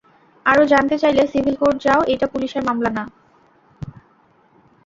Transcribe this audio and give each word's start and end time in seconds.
আরো 0.45 0.63
জানতে 0.65 0.95
চাইলে, 0.97 1.23
সিভিল 1.27 1.55
কোর্ট 1.55 1.77
যাও, 1.83 2.01
এইটা 2.03 2.27
পুলিশের 2.27 2.63
মামলা 2.63 2.89
না। 2.89 3.03